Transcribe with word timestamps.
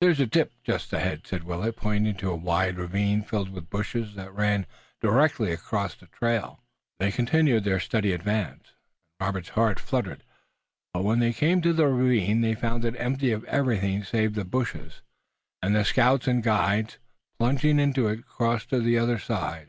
"There's 0.00 0.18
a 0.18 0.24
dip 0.24 0.54
just 0.62 0.94
ahead," 0.94 1.26
said 1.26 1.44
Willet, 1.44 1.76
pointing 1.76 2.14
to 2.16 2.30
a 2.30 2.34
wide 2.34 2.78
ravine 2.78 3.20
filled 3.22 3.50
with 3.50 3.68
bushes 3.68 4.14
that 4.14 4.32
ran 4.32 4.64
directly 5.02 5.52
across 5.52 5.94
the 5.94 6.06
trail. 6.06 6.62
They 6.98 7.12
continued 7.12 7.64
their 7.64 7.78
steady 7.78 8.14
advance, 8.14 8.72
and 9.20 9.26
Robert's 9.26 9.50
heart 9.50 9.78
fluttered, 9.78 10.24
but 10.94 11.04
when 11.04 11.18
they 11.18 11.34
came 11.34 11.60
to 11.60 11.74
the 11.74 11.86
ravine 11.88 12.40
they 12.40 12.54
found 12.54 12.86
it 12.86 12.96
empty 12.98 13.30
of 13.30 13.44
everything 13.44 14.04
save 14.04 14.32
the 14.32 14.46
bushes, 14.46 15.02
and 15.60 15.76
the 15.76 15.84
scouts 15.84 16.26
and 16.26 16.42
guides, 16.42 16.96
plunging 17.38 17.78
into 17.78 18.08
it, 18.08 18.24
crossed 18.24 18.70
to 18.70 18.80
the 18.80 18.96
other 18.96 19.18
side. 19.18 19.68